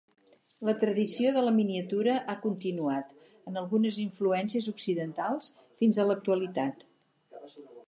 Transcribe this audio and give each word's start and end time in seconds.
La 0.67 0.73
tradició 0.83 1.33
de 1.35 1.43
la 1.47 1.51
miniatura 1.57 2.15
ha 2.33 2.37
continuat, 2.45 3.13
amb 3.51 3.61
algunes 3.63 4.01
influències 4.07 4.71
occidentals, 4.75 5.53
fins 5.83 6.01
a 6.01 6.09
l'actualitat. 6.11 6.91